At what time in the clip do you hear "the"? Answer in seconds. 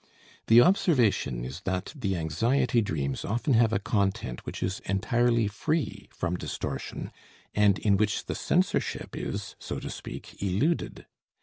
0.47-0.61, 1.95-2.15, 8.25-8.33